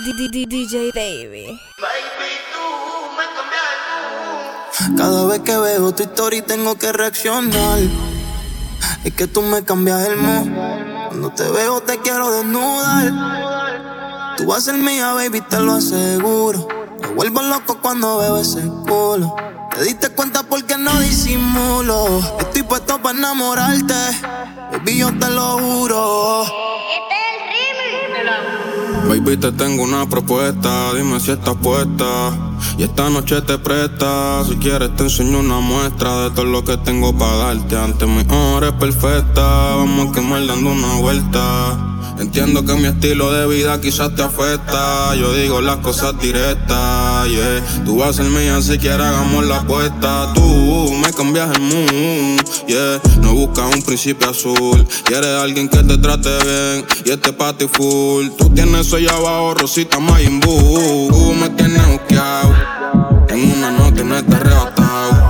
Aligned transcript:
DJ 0.00 0.92
Baby. 0.94 1.60
Cada 4.96 5.26
vez 5.26 5.40
que 5.40 5.58
veo 5.58 5.92
tu 5.92 6.04
historia 6.04 6.44
tengo 6.44 6.76
que 6.76 6.92
reaccionar. 6.92 7.80
Es 9.02 9.12
que 9.14 9.26
tú 9.26 9.42
me 9.42 9.64
cambias 9.64 10.06
el 10.06 10.16
mood. 10.16 10.46
Cuando 11.08 11.30
te 11.30 11.50
veo 11.50 11.80
te 11.80 11.98
quiero 11.98 12.30
desnudar. 12.30 14.36
Tú 14.36 14.46
vas 14.46 14.58
a 14.58 14.70
ser 14.70 14.74
mía, 14.74 15.14
baby, 15.14 15.40
te 15.40 15.58
lo 15.58 15.72
aseguro. 15.72 16.68
Me 17.00 17.08
vuelvo 17.08 17.42
loco 17.42 17.80
cuando 17.82 18.18
veo 18.18 18.38
ese 18.38 18.62
culo. 18.86 19.34
Te 19.74 19.82
diste 19.82 20.10
cuenta 20.10 20.44
porque 20.44 20.78
no 20.78 20.96
disimulo. 21.00 22.20
Estoy 22.38 22.62
puesto 22.62 23.02
para 23.02 23.18
enamorarte. 23.18 23.94
Baby, 24.70 24.98
yo 24.98 25.18
te 25.18 25.28
lo 25.28 25.58
juro. 25.58 26.44
Baby, 29.06 29.36
te 29.36 29.52
tengo 29.52 29.82
una 29.82 30.08
propuesta, 30.08 30.92
dime 30.94 31.20
si 31.20 31.30
estás 31.30 31.56
puesta. 31.56 32.32
Y 32.76 32.82
esta 32.82 33.08
noche 33.10 33.40
te 33.42 33.58
presta, 33.58 34.44
si 34.44 34.56
quieres 34.56 34.94
te 34.96 35.04
enseño 35.04 35.40
una 35.40 35.60
muestra 35.60 36.24
de 36.24 36.30
todo 36.30 36.44
lo 36.44 36.64
que 36.64 36.76
tengo 36.78 37.16
para 37.16 37.36
darte. 37.36 37.76
Ante 37.76 38.06
mi 38.06 38.24
hora 38.30 38.68
es 38.68 38.74
perfecta, 38.74 39.76
vamos 39.76 40.08
a 40.08 40.12
quemar 40.12 40.46
dando 40.46 40.70
una 40.72 40.94
vuelta. 40.96 41.97
Entiendo 42.20 42.64
que 42.64 42.74
mi 42.74 42.86
estilo 42.86 43.32
de 43.32 43.46
vida 43.46 43.80
quizás 43.80 44.14
te 44.14 44.22
afecta. 44.22 45.14
Yo 45.14 45.32
digo 45.34 45.60
las 45.60 45.76
cosas 45.76 46.18
directas, 46.20 47.28
yeah. 47.28 47.84
Tú 47.84 47.98
vas 47.98 48.10
a 48.10 48.12
ser 48.22 48.26
mía 48.26 48.60
si 48.60 48.76
quieres 48.76 49.06
hagamos 49.06 49.46
la 49.46 49.58
apuesta. 49.58 50.32
Tú 50.34 50.92
me 50.94 51.12
cambias 51.12 51.50
el 51.54 51.62
mood, 51.62 52.40
yeah. 52.66 53.00
No 53.20 53.34
buscas 53.34 53.72
un 53.72 53.82
príncipe 53.82 54.24
azul. 54.24 54.84
Quieres 55.04 55.40
alguien 55.40 55.68
que 55.68 55.78
te 55.78 55.96
trate 55.98 56.30
bien 56.44 56.86
y 57.04 57.10
este 57.10 57.32
ti 57.32 57.66
full. 57.72 58.28
Tú 58.36 58.50
tienes 58.50 58.92
allá 58.92 59.12
abajo, 59.12 59.54
Rosita 59.54 60.00
Mayimbu. 60.00 61.08
Tú 61.08 61.34
me 61.34 61.48
tienes 61.50 61.86
buqueado. 61.86 62.54
En 63.28 63.52
una 63.52 63.70
noche 63.70 64.02
no 64.02 64.24
te 64.24 64.34
arrebatado. 64.34 65.27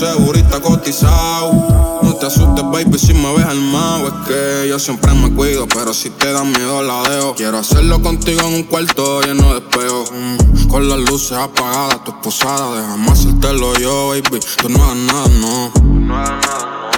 Segurita 0.00 0.60
cotizado 0.60 1.90
te 2.20 2.26
asustes, 2.26 2.62
baby, 2.70 2.98
si 2.98 3.14
me 3.14 3.32
ves 3.32 3.46
armado. 3.46 4.08
Es 4.08 4.28
que 4.28 4.68
yo 4.68 4.78
siempre 4.78 5.12
me 5.14 5.30
cuido, 5.34 5.66
pero 5.66 5.94
si 5.94 6.10
te 6.10 6.32
da 6.32 6.44
miedo 6.44 6.82
la 6.82 7.02
dejo. 7.08 7.34
Quiero 7.34 7.58
hacerlo 7.58 8.02
contigo 8.02 8.42
en 8.42 8.54
un 8.54 8.62
cuarto 8.64 9.22
lleno 9.22 9.54
de 9.54 9.60
espejos. 9.60 10.12
Mm, 10.12 10.68
con 10.68 10.88
las 10.88 10.98
luces 10.98 11.32
apagadas, 11.32 12.04
tu 12.04 12.10
esposada, 12.10 12.76
déjame 12.76 13.10
hacértelo 13.10 13.74
yo, 13.78 14.08
baby. 14.08 14.40
Tú 14.60 14.68
no 14.68 14.84
hagas 14.84 14.96
nada, 14.96 15.28
no. 15.40 15.72
No 15.82 16.16
hagas 16.16 16.46
nada, 16.46 16.90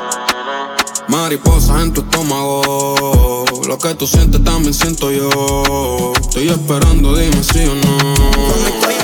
Mariposas 1.09 1.83
en 1.83 1.93
tu 1.93 2.01
estómago. 2.01 3.45
Lo 3.69 3.79
que 3.79 3.95
tú 3.95 4.07
sientes 4.09 4.43
también 4.43 4.75
siento 4.75 5.13
yo. 5.13 6.13
Estoy 6.21 6.49
esperando, 6.49 7.15
dime 7.15 7.43
sí 7.45 7.61
o 7.61 7.75
no. 7.75 9.02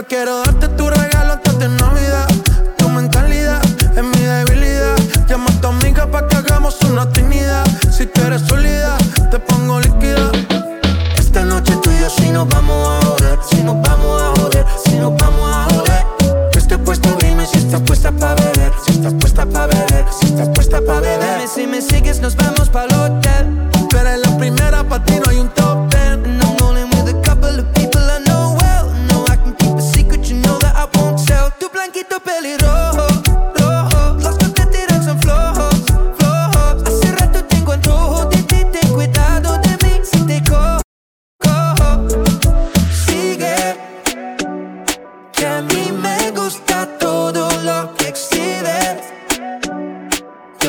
Quiero 0.00 0.38
darte 0.38 0.68
tu 0.68 0.88
regalo 0.88 1.34
antes 1.34 1.58
de 1.58 1.68
Navidad. 1.68 2.26
Tu 2.78 2.88
mentalidad 2.88 3.60
es 3.94 4.02
mi 4.02 4.24
debilidad. 4.24 4.96
Llama 5.28 5.50
a 5.50 5.60
tu 5.60 5.66
amiga 5.66 6.10
pa' 6.10 6.26
que 6.28 6.36
hagamos 6.36 6.80
una 6.82 7.02
actividad. 7.02 7.66
Si 7.90 8.06
tú 8.06 8.22
eres 8.22 8.40
sólida, 8.42 8.96
te 9.30 9.38
pongo 9.38 9.80
líquida. 9.80 10.32
Esta 11.18 11.44
noche 11.44 11.76
tú 11.82 11.90
y 11.90 12.00
yo 12.00 12.08
si 12.08 12.30
nos 12.30 12.48
vamos 12.48 12.88
a 12.88 13.01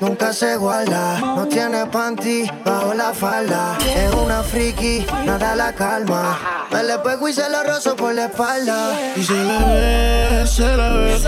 nunca 0.00 0.32
se 0.32 0.56
guarda. 0.56 1.18
No 1.20 1.46
tiene 1.46 1.86
panty 1.86 2.48
bajo 2.64 2.94
la 2.94 3.12
falda. 3.12 3.78
Es 3.80 4.12
una 4.14 4.42
friki, 4.42 5.04
nada 5.24 5.54
la 5.54 5.72
calma. 5.72 6.38
Me 6.72 6.82
le 6.82 6.98
pego 6.98 7.28
y 7.28 7.32
se 7.32 7.48
lo 7.48 7.62
rozo 7.62 7.96
por 7.96 8.14
la 8.14 8.26
espalda. 8.26 8.92
Y 9.16 9.22
se 9.22 9.34
le 9.34 9.58
ve, 9.58 10.46
se 10.46 10.76
le 10.76 10.88
ve. 10.90 11.18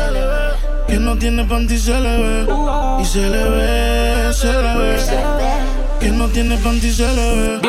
Que 0.86 0.98
no 0.98 1.16
tiene 1.16 1.44
panty, 1.44 1.78
se 1.78 1.98
le 1.98 2.16
ve. 2.22 2.46
Y 3.00 3.04
se 3.04 3.28
le 3.28 3.44
ve, 3.44 4.32
se 4.32 4.52
le 4.52 4.74
ve. 4.76 4.96
Que 6.00 6.08
no 6.10 6.28
tiene 6.28 6.56
panty, 6.58 6.92
se 6.92 7.08
le 7.08 7.58
ve. 7.58 7.60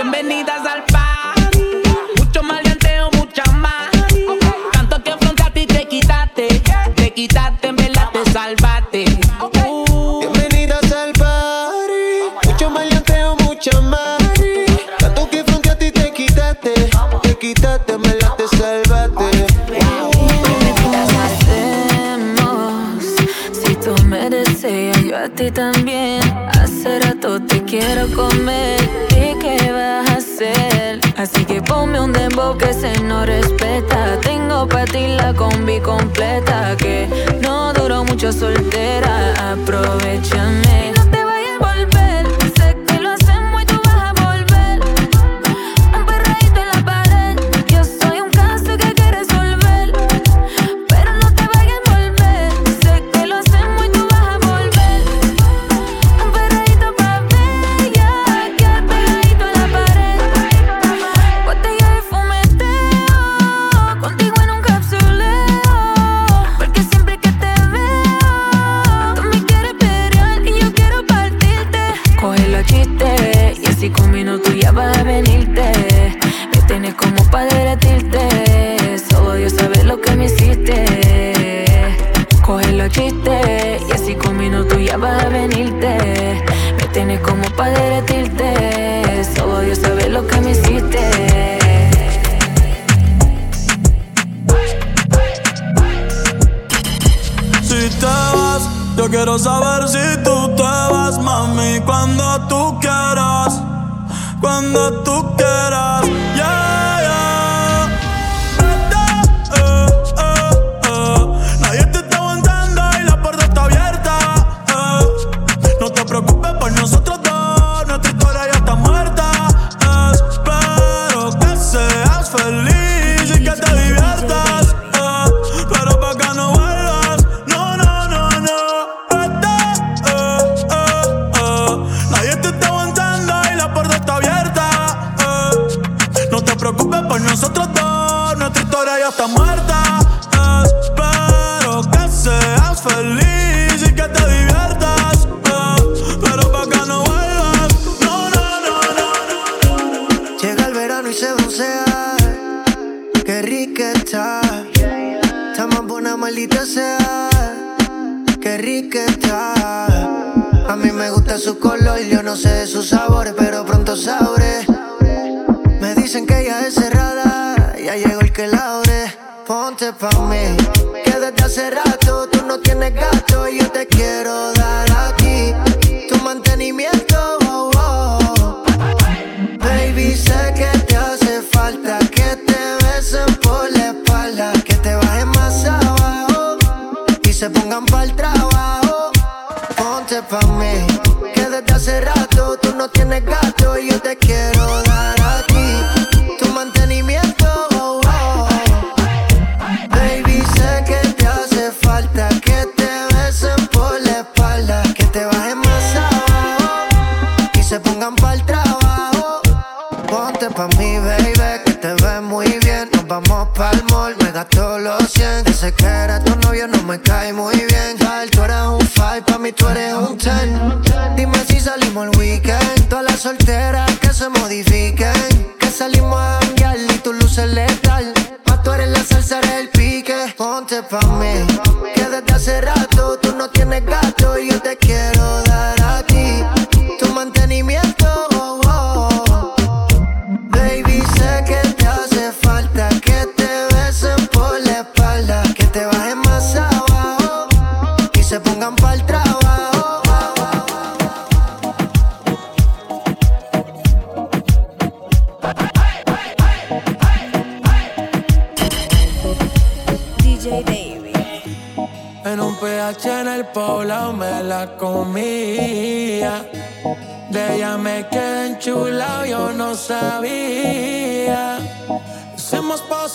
Ti 25.36 25.52
también. 25.52 26.22
Hace 26.62 27.00
rato 27.00 27.42
te 27.42 27.62
quiero 27.64 28.08
comer. 28.16 28.80
¿Y 29.12 29.38
qué 29.40 29.72
vas 29.72 30.10
a 30.10 30.14
hacer? 30.16 31.00
Así 31.18 31.44
que 31.46 31.62
ponme 31.62 32.00
un 32.00 32.14
dembow 32.14 32.58
que 32.58 32.74
se 32.74 32.98
no 33.02 33.26
respeta. 33.26 34.20
Tengo 34.22 34.68
para 34.68 34.86
ti 34.86 35.08
la 35.08 35.34
combi 35.34 35.80
completa. 35.82 36.76
Que 36.78 37.08
no 37.42 37.74
duró 37.74 38.06
mucho 38.06 38.32
soltera. 38.32 39.52
Aprovechame. 39.52 40.95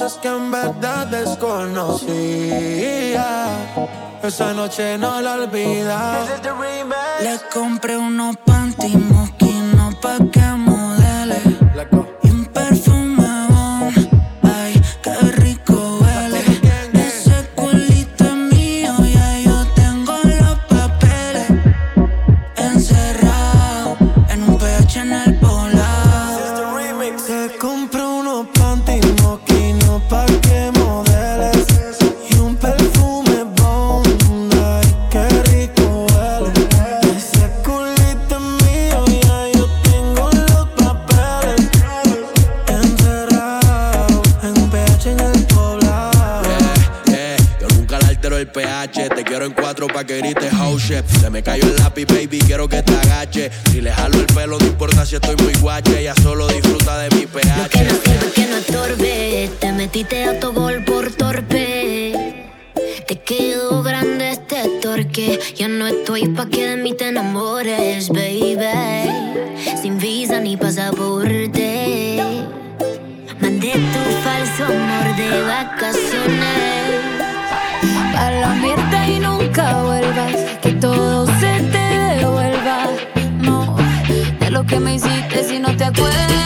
cosas 0.01 0.19
que 0.23 0.29
en 0.29 0.51
verdad 0.51 1.07
desconocía. 1.09 1.99
Esa 4.23 4.55
noche 4.55 4.97
no 4.97 5.21
la 5.21 5.35
olvida. 5.35 6.25
Le 7.21 7.39
compré 7.53 7.99
unos 7.99 8.37
panty 8.39 8.97
moquinos 8.97 9.95
pa' 9.97 10.17
que 10.33 10.70
de 75.17 75.43
vacaciones. 75.43 77.01
A 78.17 78.31
la 78.31 78.55
mierda 78.55 79.09
y 79.09 79.19
nunca 79.19 79.83
vuelvas, 79.83 80.37
que 80.63 80.73
todo 80.73 81.27
se 81.27 81.61
te 81.73 82.17
devuelva. 82.19 82.87
No, 83.43 83.77
de 84.41 84.51
lo 84.51 84.65
que 84.65 84.79
me 84.79 84.95
hiciste 84.95 85.45
si 85.45 85.59
no 85.59 85.77
te 85.77 85.85
acuerdas. 85.85 86.40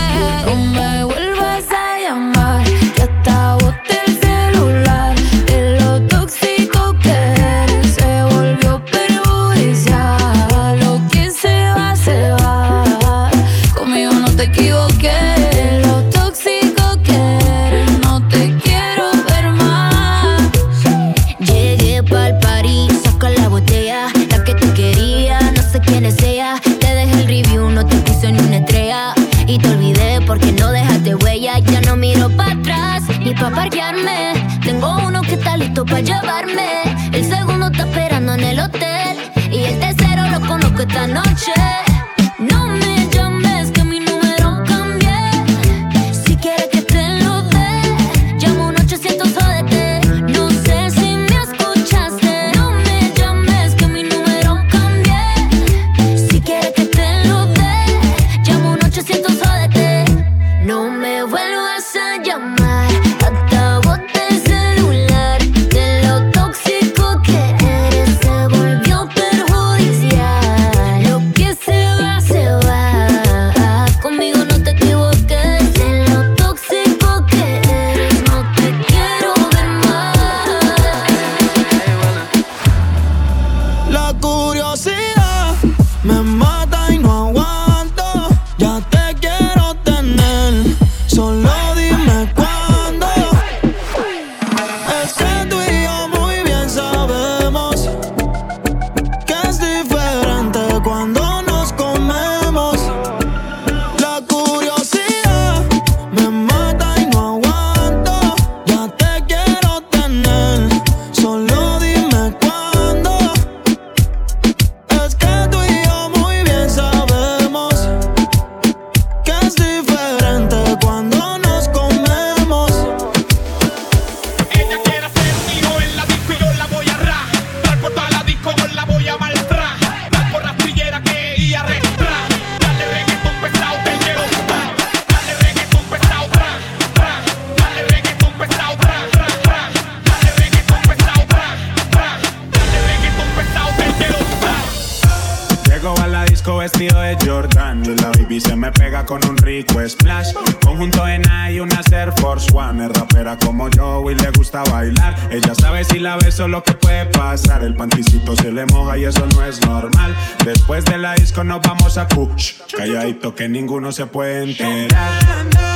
pega 148.75 149.05
con 149.07 149.25
un 149.27 149.37
rico 149.39 149.81
splash. 149.89 150.33
Conjunto 150.65 151.07
en 151.09 151.23
y 151.51 151.61
una 151.61 151.81
Air 151.91 152.13
Force 152.21 152.51
One. 152.55 152.85
Es 152.85 152.93
rapera 152.93 153.39
como 153.39 153.69
yo 153.71 154.11
y 154.11 154.15
le 154.15 154.31
gusta 154.31 154.63
bailar. 154.65 155.15
Ella 155.31 155.55
sabe 155.55 155.85
si 155.85 155.99
la 155.99 156.17
beso 156.17 156.49
lo 156.49 156.63
que 156.63 156.75
puede 156.75 157.07
pasar. 157.07 157.63
El 157.63 157.75
panticito 157.75 158.37
se 158.37 158.53
le 158.53 158.67
moja 158.67 158.99
y 158.99 159.05
eso 159.05 159.27
no 159.35 159.45
es 159.45 159.61
normal. 159.67 160.15
Después 160.45 160.85
de 160.85 160.99
la 160.99 161.15
disco 161.15 161.45
nos 161.45 161.61
vamos 161.63 161.97
a 161.99 162.07
Kuch. 162.09 162.55
Calladito 162.77 163.35
que 163.35 163.49
ninguno 163.49 163.93
se 163.93 164.07
puede 164.07 164.45
enterar. 164.45 165.74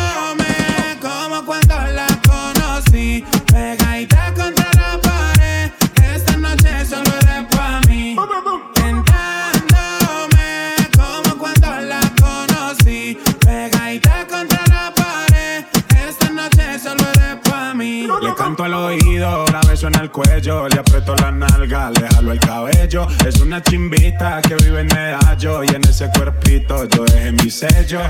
cuello, 20.11 20.69
le 20.69 20.79
aprieto 20.79 21.15
la 21.17 21.31
nalga, 21.31 21.91
le 21.91 22.09
jalo 22.09 22.33
el 22.33 22.41
cabello. 22.41 23.07
Es 23.27 23.41
una 23.41 23.63
chimbita 23.63 24.41
que 24.43 24.55
vive 24.57 24.81
en 24.81 24.97
el 24.97 25.15
hallo 25.15 25.63
y 25.65 25.69
en 25.69 25.85
ese 25.85 26.09
cuerpito 26.11 26.85
yo 26.89 27.05
dejé 27.05 27.33
mi 27.33 27.51
sello. 27.51 28.01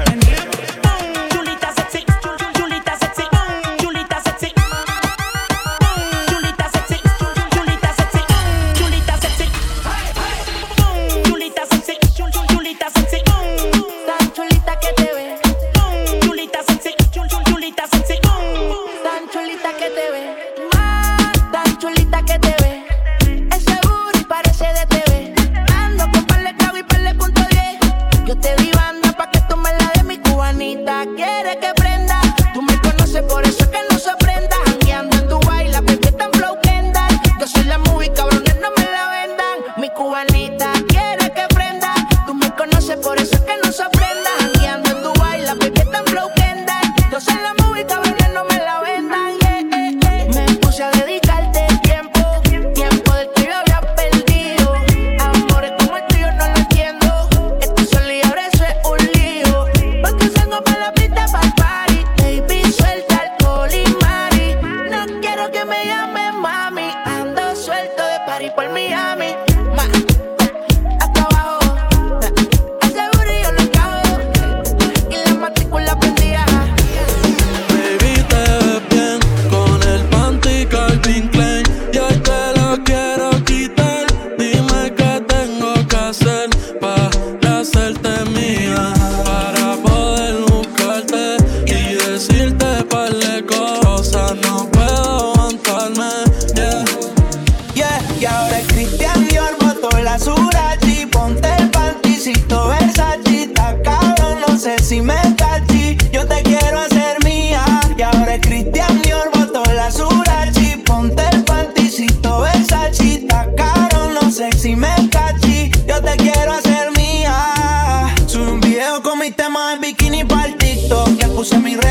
puse 121.39 121.57
mi 121.61 121.77
red 121.77 121.88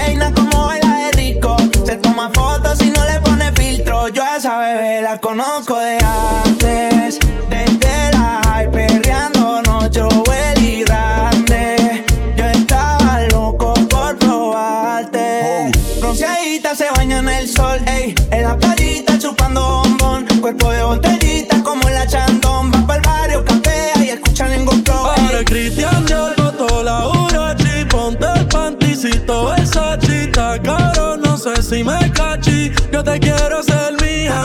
si 31.67 31.83
me 31.83 31.99
cachi. 32.13 32.71
Yo 32.91 33.03
te 33.03 33.19
quiero 33.19 33.61
ser 33.61 33.93
mía. 34.01 34.41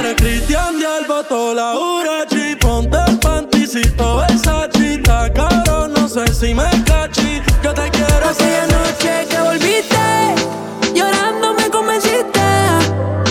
Eres 0.00 0.14
Cristian 0.16 0.78
Dial, 0.78 1.04
botó 1.06 1.52
la 1.52 1.74
urachi. 1.74 2.56
Ponte 2.56 2.96
el 3.06 3.18
panticito, 3.18 4.24
esa 4.24 4.68
chita, 4.70 5.30
caro, 5.32 5.88
no 5.88 6.08
sé 6.08 6.26
si 6.32 6.54
me 6.54 6.70
cachi. 6.84 7.42
Yo 7.62 7.74
te 7.74 7.90
quiero 7.90 8.32
ser 8.32 8.62
noche 8.72 9.26
que 9.28 9.38
volviste, 9.40 10.04
llorando 10.94 11.54
me 11.54 11.68
convenciste 11.68 12.40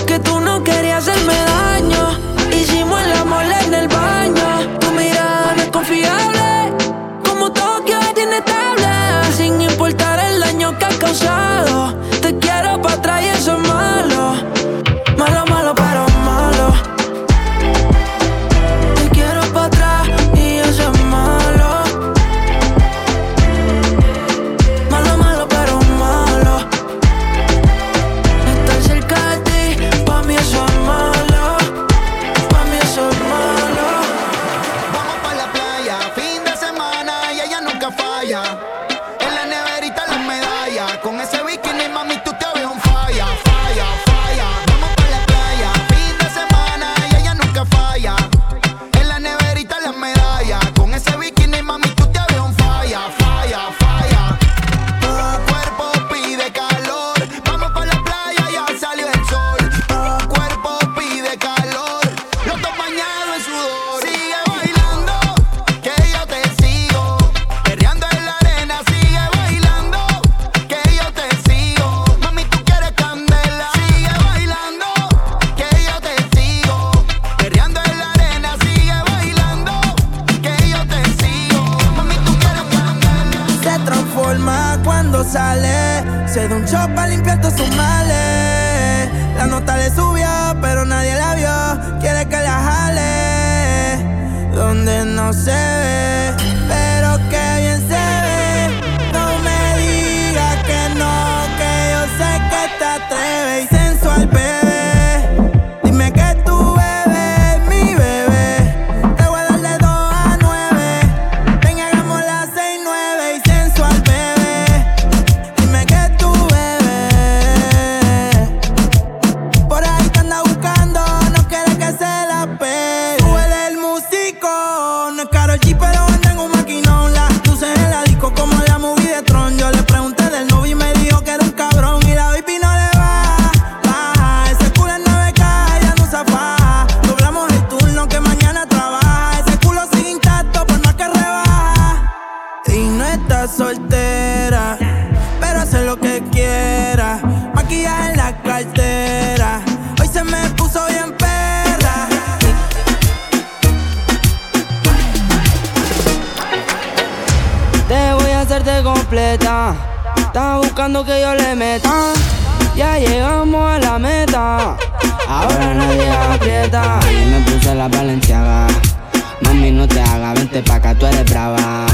que 0.05 0.19
tú 0.19 0.39
no 0.39 0.63
querías 0.63 1.07
hacerme 1.07 1.33
daño. 1.33 2.19
Hicimos 2.51 3.01
el 3.01 3.13
amor 3.13 3.45
en 3.65 3.73
el 3.73 3.87
baño. 3.87 4.79
Tu 4.79 4.91
mirada 4.91 5.53
no 5.55 5.63
es 5.63 5.69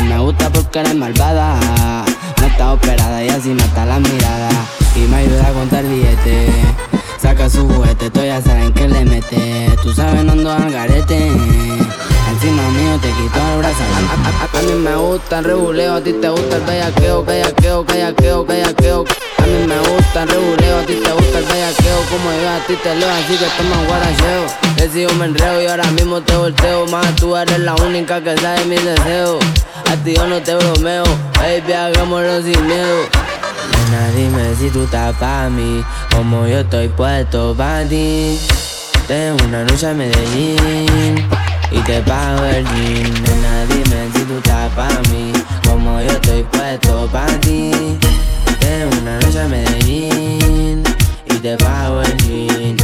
Me 0.07 0.17
gusta 0.19 0.49
porque 0.49 0.79
eres 0.79 0.95
malvada. 0.95 1.59
No 2.39 2.47
está 2.47 2.73
operada 2.73 3.23
y 3.23 3.29
así 3.29 3.49
mata 3.49 3.85
la 3.85 3.99
mirada. 3.99 4.49
Y 4.95 4.99
me 5.01 5.17
ayuda 5.17 5.47
a 5.47 5.51
contar 5.53 5.83
billetes. 5.85 6.51
Saca 7.17 7.49
su 7.49 7.67
juguete, 7.67 8.09
tú 8.09 8.21
ya 8.21 8.41
saben 8.41 8.73
que 8.73 8.87
le 8.87 9.05
mete. 9.05 9.69
Tú 9.83 9.93
sabes, 9.93 10.23
no 10.23 10.33
ando 10.33 10.51
al 10.51 10.71
garete. 10.71 11.31
Encima 12.29 12.69
mío 12.69 12.97
te 13.01 13.07
quito 13.09 13.39
el 13.53 13.57
brazo. 13.59 13.83
A, 13.83 14.57
a- 14.57 14.59
a 14.59 14.61
mí 14.61 14.73
me 14.73 14.95
gusta 14.95 15.39
el 15.39 15.45
reguleo, 15.45 15.95
a 15.95 16.01
ti 16.01 16.13
te 16.13 16.29
gusta 16.29 16.55
el 16.57 16.61
bellaqueo, 16.63 17.23
bellaqueo, 17.25 17.83
bellaqueo, 17.83 18.45
bellaqueo. 18.45 19.05
A 19.37 19.41
mí 19.45 19.67
me 19.67 19.77
gusta 19.79 20.23
el 20.23 20.29
reguleo, 20.29 20.77
a 20.79 20.81
ti 20.85 20.93
te 20.95 21.11
gusta 21.11 21.39
el 21.39 21.45
bellaqueo. 21.45 21.97
Como 22.09 22.31
yo 22.31 22.49
a 22.49 22.59
ti 22.67 22.75
te 22.83 22.95
leo, 22.95 23.09
así 23.09 23.35
que 23.37 23.45
toma 23.57 23.83
guaracheo. 23.87 24.45
Decido 24.77 25.13
me 25.15 25.25
enreo 25.25 25.61
y 25.61 25.67
ahora 25.67 25.85
mismo 25.91 26.21
te 26.21 26.35
volteo. 26.35 26.85
Más 26.87 27.15
tú 27.15 27.35
eres 27.35 27.59
la 27.59 27.75
única 27.75 28.21
que 28.23 28.37
sabe 28.37 28.63
mis 28.65 28.83
deseos. 28.83 29.43
A 29.91 29.95
ti 30.03 30.13
yo 30.15 30.27
no 30.27 30.39
te 30.41 30.55
bromeo, 30.55 31.03
baby, 31.39 31.73
hagámoslo 31.73 32.41
sin 32.43 32.67
miedo. 32.67 32.97
Nena, 33.91 34.11
dime 34.15 34.55
si 34.59 34.69
tú 34.69 34.83
estás 34.83 35.15
pa' 35.17 35.49
mí, 35.49 35.83
como 36.15 36.45
yo 36.47 36.59
estoy 36.59 36.87
puesto 36.89 37.55
pa' 37.57 37.83
ti. 37.89 38.39
Tengo 39.07 39.43
una 39.45 39.63
noche 39.63 39.87
a 39.87 39.93
Medellín 39.95 41.27
y 41.71 41.79
te 41.81 42.01
pago 42.01 42.43
el 42.45 42.65
jean. 42.65 43.13
Nena, 43.23 43.65
dime 43.69 44.09
si 44.13 44.23
tú 44.23 44.37
estás 44.37 44.71
pa' 44.73 44.89
mí, 45.11 45.31
como 45.67 45.99
yo 46.01 46.11
estoy 46.11 46.43
puesto 46.43 47.07
pa' 47.11 47.25
ti. 47.41 47.71
Tengo 48.59 48.97
una 49.01 49.19
noche 49.19 49.41
a 49.41 49.47
Medellín 49.47 50.83
y 51.25 51.33
te 51.35 51.57
pago 51.57 52.01
el 52.01 52.17
jean. 52.17 52.77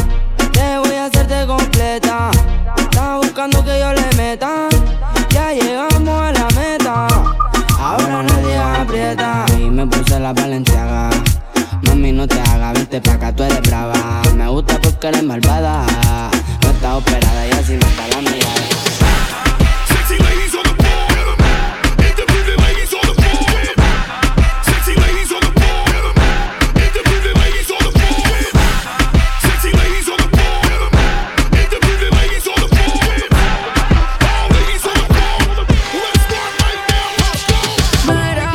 Te 0.51 0.77
voy 0.79 0.95
a 0.95 1.05
hacerte 1.05 1.45
completa. 1.45 2.31
Estás 2.77 3.17
buscando 3.21 3.63
que 3.63 3.79
yo 3.79 3.93
le 3.93 4.15
meta. 4.17 4.67
Ya 5.29 5.51
llegamos 5.53 6.21
a 6.21 6.31
la 6.31 6.47
meta. 6.55 7.07
Ahora 7.79 8.23
nadie 8.23 8.57
aprieta. 8.57 9.45
Y 9.59 9.69
me 9.69 9.85
puse 9.87 10.19
la 10.19 10.33
valenciaga. 10.33 11.09
Mami, 11.87 12.11
no 12.11 12.27
te 12.27 12.39
hagas, 12.39 12.73
vente 12.73 13.01
pa' 13.01 13.13
acá, 13.13 13.35
tú 13.35 13.43
eres 13.43 13.61
brava. 13.61 14.21
Me 14.35 14.47
gusta 14.47 14.79
porque 14.81 15.07
eres 15.07 15.23
malvada. 15.23 15.85
No 16.95 17.01
está 17.01 17.11
operada 17.11 17.47
y 17.47 17.51
así 17.51 17.73
mata 17.73 18.07
la 18.07 18.21
mirada. 18.21 18.53
Sexy 19.85 20.17
ladies 20.17 20.55
on 20.55 20.63
the 20.63 20.75
floor. 20.81 21.35
Independent 21.99 22.59
ladies 22.61 22.93
on 22.93 23.01
the 23.01 23.13
floor. 23.21 23.49
Sexy 24.63 24.95
ladies 24.95 25.31
on 25.33 25.41
the 25.41 25.51
floor. 25.59 25.83
Independent 26.85 27.35
ladies 27.43 27.69
on 27.71 27.79
the 27.83 27.91
floor. 27.99 28.23
Sexy 29.41 29.71
ladies 29.75 30.07
on 30.07 30.17
the 30.23 30.29
floor. 30.37 30.61
Independent 31.51 32.13
ladies 32.15 32.47
on 32.47 32.59
the 32.63 32.67
floor. 32.73 33.03
All 34.31 34.47
ladies 34.55 34.85
on 34.87 34.95
the 34.95 35.05
floor. 35.11 35.39
Let's 35.99 36.23
start 36.23 36.53
right 36.63 36.81
now. 36.91 37.07
Let's 37.19 37.43
go. 37.51 37.59
Mira, 38.13 38.51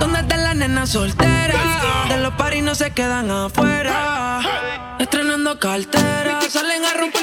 ¿dónde 0.00 0.20
están 0.20 0.40
las 0.42 0.56
nenas 0.56 0.88
solteras? 0.88 2.08
De 2.08 2.16
los 2.16 2.32
paris 2.32 2.62
no 2.62 2.74
se 2.74 2.92
quedan 2.92 3.30
afuera. 3.30 4.40
Estrenando 4.98 5.58
cartera, 5.60 6.40
salen 6.50 6.84
a 6.84 6.94
romper 6.94 7.17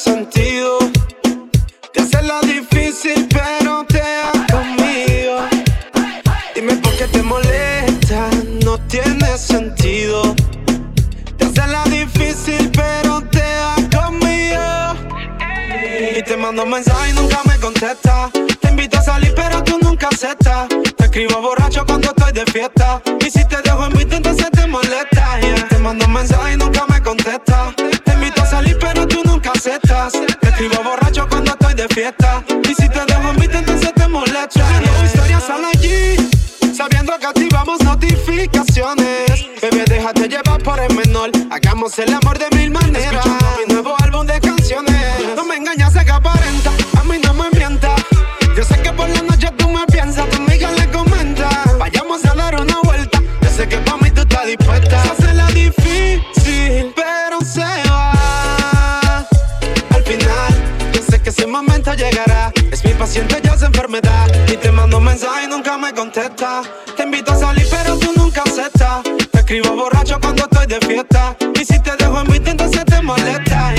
sentido. 0.00 0.78
Te 1.92 2.00
haces 2.00 2.24
la 2.24 2.40
difícil, 2.40 3.28
pero 3.28 3.84
te 3.86 4.00
has 4.00 4.38
conmigo. 4.50 5.36
Dime 6.54 6.74
por 6.76 6.96
qué 6.96 7.06
te 7.06 7.22
molesta, 7.22 8.30
no 8.64 8.78
tiene 8.88 9.36
sentido. 9.36 10.34
Te 11.36 11.44
haces 11.44 11.68
la 11.68 11.84
difícil, 11.84 12.70
pero 12.72 13.20
te 13.30 13.42
has 13.42 13.80
conmigo. 13.94 14.62
Y 16.16 16.22
te 16.22 16.36
mando 16.36 16.64
mensaje 16.64 17.10
y 17.10 17.12
nunca 17.12 17.40
me 17.44 17.56
contesta. 17.58 18.30
Te 18.60 18.68
invito 18.68 18.98
a 18.98 19.02
salir, 19.02 19.34
pero 19.34 19.62
tú 19.62 19.78
nunca 19.82 20.08
aceptas. 20.08 20.68
Te 20.96 21.04
escribo 21.04 21.42
borracho 21.42 21.84
cuando 21.84 22.08
estoy 22.08 22.32
de 22.32 22.46
fiesta. 22.46 23.02
Y 23.20 23.30
si 23.30 23.44
te 23.44 23.60
dejo 23.62 23.84
en 23.84 23.92
mi 23.92 24.02
entonces 24.02 24.50
te 24.50 24.66
molesta. 24.66 25.40
Yeah. 25.40 25.68
Te 25.68 25.78
mando 25.78 26.08
mensaje 26.08 26.54
y 26.54 26.56
nunca 26.56 26.86
me 26.86 27.02
contesta 27.02 27.74
facetas. 29.60 30.12
Te 30.40 30.48
escribo 30.48 30.82
borracho 30.82 31.26
cuando 31.28 31.52
estoy 31.52 31.74
de 31.74 31.88
fiesta. 31.88 32.42
Y 32.64 32.74
si 32.74 32.88
te 32.88 33.04
dejo 33.04 33.30
en 33.30 33.40
mi 33.40 33.44
entonces 33.44 33.92
te 33.94 34.08
molesta. 34.08 34.80
Nuevas 34.80 35.04
historias 35.04 35.44
sale 35.44 35.66
allí, 35.66 36.16
sabiendo 36.74 37.12
que 37.18 37.26
activamos 37.26 37.82
notificaciones. 37.82 39.46
Bebé, 39.60 39.84
déjate 39.86 40.28
llevar 40.28 40.62
por 40.62 40.80
el 40.80 40.94
menor. 40.94 41.30
Hagamos 41.50 41.98
el 41.98 42.14
amor 42.14 42.38
de 42.38 42.56
mil 42.56 42.70
maneras 42.70 42.89
sientes 63.10 63.42
ya 63.42 63.54
es 63.54 63.62
enfermedad. 63.62 64.28
Y 64.46 64.56
te 64.56 64.70
mando 64.70 65.00
mensaje 65.00 65.44
y 65.44 65.48
nunca 65.48 65.76
me 65.76 65.92
contesta. 65.92 66.62
Te 66.96 67.02
invito 67.02 67.32
a 67.32 67.36
salir, 67.36 67.66
pero 67.70 67.98
tú 67.98 68.12
nunca 68.16 68.42
aceptas. 68.42 69.02
Te 69.32 69.38
escribo 69.38 69.74
borracho 69.74 70.18
cuando 70.20 70.44
estoy 70.44 70.66
de 70.66 70.80
fiesta. 70.86 71.36
Y 71.60 71.64
si 71.64 71.78
te 71.80 71.96
dejo 71.96 72.20
en 72.20 72.26
mi 72.28 72.32
vista, 72.34 72.50
entonces 72.52 72.84
te 72.84 73.02
molesta. 73.02 73.74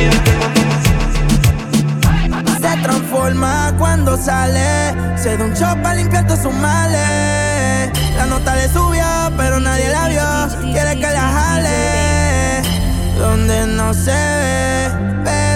Se 2.62 2.78
transforma 2.84 3.74
cuando 3.78 4.18
sale. 4.18 4.94
Se 5.18 5.38
da 5.38 5.46
un 5.46 5.54
shot 5.54 5.82
para 5.82 5.96
limpiar 5.96 6.28
todos 6.28 6.42
sus 6.42 6.54
males. 6.54 7.90
La 8.18 8.26
nota 8.28 8.56
le 8.56 8.68
subió, 8.68 9.06
pero 9.38 9.60
nadie 9.60 9.90
la 9.90 10.08
vio. 10.10 10.72
Quiere 10.74 10.96
que 10.96 11.10
la 11.10 11.28
jale. 11.38 12.62
Donde 13.18 13.68
no 13.68 13.94
se 13.94 14.12
ve. 15.24 15.51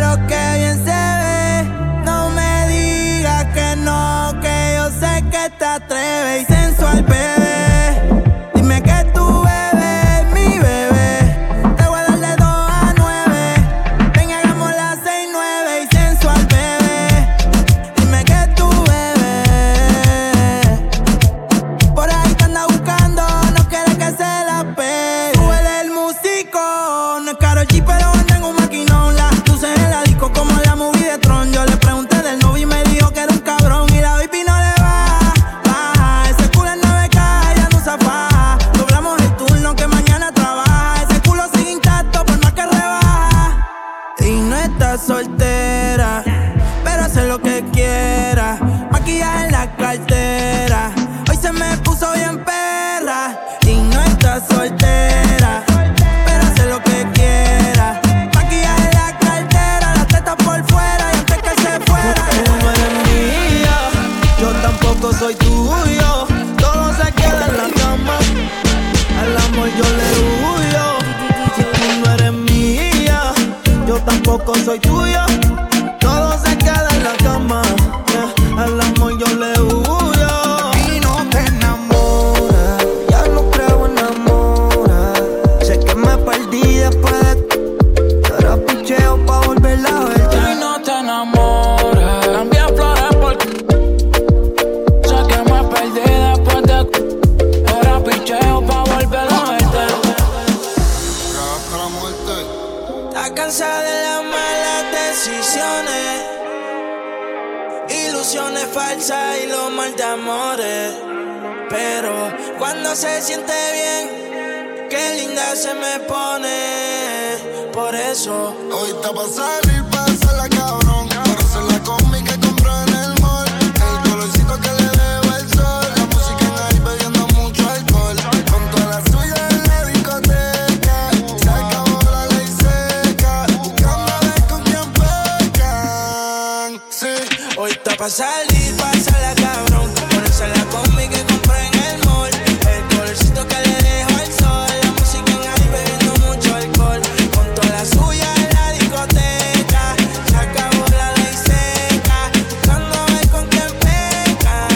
Pa' 138.06 138.12
salir, 138.12 138.76
la 138.78 139.34
cabrón. 139.34 139.92
Ponerse 140.12 140.48
la 140.48 140.64
combi 140.66 141.08
que 141.10 141.24
compré 141.26 141.66
en 141.66 141.74
el 141.74 142.06
mall. 142.06 142.30
El 142.30 142.96
colorcito 142.96 143.48
que 143.48 143.56
le 143.56 143.82
dejo 143.82 144.12
al 144.20 144.32
sol. 144.32 144.70
La 144.84 144.92
música 144.92 145.32
en 145.32 145.42
ahí 145.50 145.68
bebiendo 145.74 146.14
mucho 146.28 146.54
alcohol. 146.54 147.02
Con 147.34 147.56
toda 147.56 147.70
la 147.70 147.84
suya 147.84 148.32
en 148.36 148.50
la 148.54 148.72
discoteca. 148.74 149.96
Se 150.30 150.36
acabó 150.36 150.86
la 150.96 151.12
ley 151.14 151.34
seca. 151.34 152.30
Buscando 152.48 153.06
ver 153.08 153.28
con 153.30 153.48
quién 153.48 153.74
peca. 153.80 154.68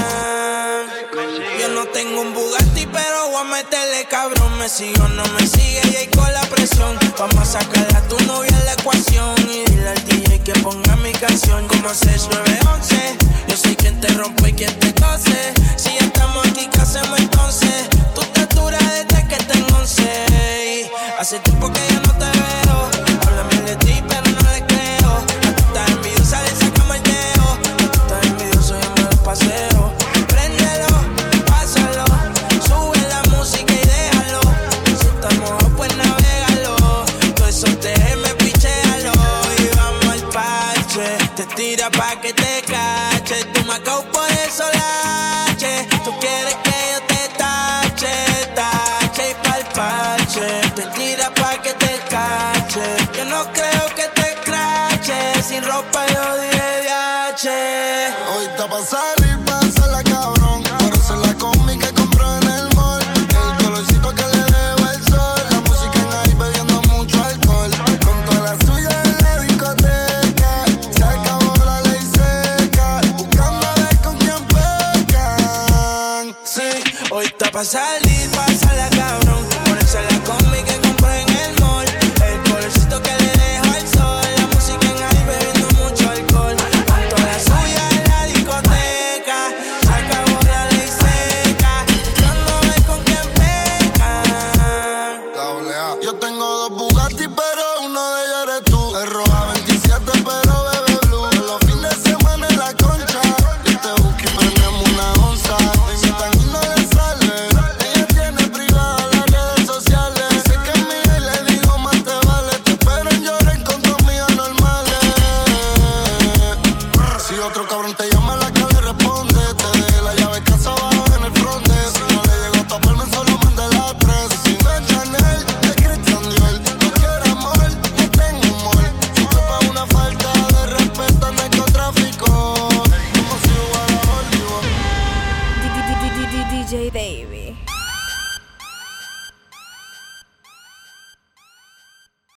Yo 1.60 1.70
no 1.70 1.86
tengo 1.94 2.22
un 2.22 2.34
Bugatti, 2.34 2.88
pero 2.92 3.30
voy 3.30 3.42
a 3.42 3.44
meterle 3.44 4.08
cabrón. 4.10 4.58
Me 4.58 4.68
sigo, 4.68 5.08
no 5.08 5.24
me 5.38 5.46
sigue. 5.46 5.82
Y 5.92 5.96
ahí 5.98 6.08
con 6.08 6.34
la 6.34 6.42
presión. 6.50 6.98
Vamos 7.20 7.38
a 7.38 7.60
sacarla 7.60 8.00
a 8.00 8.08
tu 8.08 8.20
novia 8.26 8.58
en 8.58 8.66
la 8.66 8.74
ecuación. 8.74 9.36
Y 9.52 9.66
dile 9.70 9.90
al 9.90 10.04
DJ 10.04 10.40
que 10.40 10.54
ponga 10.62 10.96
mi 10.96 11.12
canción. 11.12 11.68
Como 11.68 11.94
se 11.94 12.18
suena 12.18 12.49
te 14.00 14.08
rompo 14.14 14.48
y 14.48 14.54
quien 14.54 14.74
te 14.80 14.94
cose. 14.94 15.54
Si 15.76 15.99